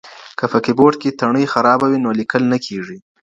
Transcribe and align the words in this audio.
که 0.37 0.45
په 0.51 0.57
کیبورډ 0.65 0.95
کې 1.01 1.17
تڼۍ 1.19 1.45
خرابه 1.53 1.85
وي 1.91 1.99
نو 2.05 2.09
لیکل 2.19 2.43
نه 2.51 2.57
کېږي. 2.65 2.97